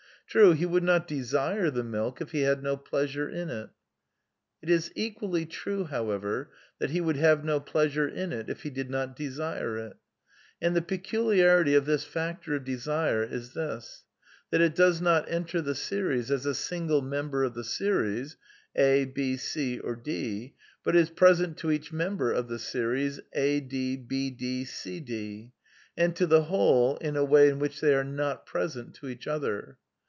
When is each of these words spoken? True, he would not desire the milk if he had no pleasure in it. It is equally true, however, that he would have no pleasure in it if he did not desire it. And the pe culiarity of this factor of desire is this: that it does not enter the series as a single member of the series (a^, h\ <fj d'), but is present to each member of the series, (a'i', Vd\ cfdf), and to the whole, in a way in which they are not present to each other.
True, 0.27 0.53
he 0.53 0.65
would 0.65 0.83
not 0.83 1.09
desire 1.09 1.69
the 1.69 1.83
milk 1.83 2.21
if 2.21 2.31
he 2.31 2.43
had 2.43 2.63
no 2.63 2.77
pleasure 2.77 3.27
in 3.27 3.49
it. 3.49 3.69
It 4.61 4.69
is 4.69 4.89
equally 4.95 5.45
true, 5.45 5.83
however, 5.83 6.51
that 6.79 6.91
he 6.91 7.01
would 7.01 7.17
have 7.17 7.43
no 7.43 7.59
pleasure 7.59 8.07
in 8.07 8.31
it 8.31 8.49
if 8.49 8.61
he 8.63 8.69
did 8.69 8.89
not 8.89 9.13
desire 9.13 9.77
it. 9.77 9.97
And 10.61 10.73
the 10.73 10.81
pe 10.81 10.99
culiarity 10.99 11.75
of 11.75 11.85
this 11.85 12.05
factor 12.05 12.55
of 12.55 12.63
desire 12.63 13.23
is 13.23 13.53
this: 13.55 14.05
that 14.51 14.61
it 14.61 14.73
does 14.73 15.01
not 15.01 15.25
enter 15.29 15.59
the 15.59 15.75
series 15.75 16.31
as 16.31 16.45
a 16.45 16.55
single 16.55 17.01
member 17.01 17.43
of 17.43 17.53
the 17.53 17.65
series 17.65 18.37
(a^, 18.77 19.11
h\ 19.13 19.13
<fj 19.13 20.01
d'), 20.05 20.55
but 20.81 20.95
is 20.95 21.09
present 21.09 21.57
to 21.57 21.71
each 21.71 21.91
member 21.91 22.31
of 22.31 22.47
the 22.47 22.57
series, 22.57 23.19
(a'i', 23.35 23.67
Vd\ 24.07 24.61
cfdf), 24.63 25.51
and 25.97 26.15
to 26.15 26.25
the 26.25 26.43
whole, 26.43 26.95
in 26.99 27.17
a 27.17 27.25
way 27.25 27.49
in 27.49 27.59
which 27.59 27.81
they 27.81 27.93
are 27.93 28.05
not 28.05 28.45
present 28.45 28.93
to 28.93 29.09
each 29.09 29.27
other. 29.27 29.77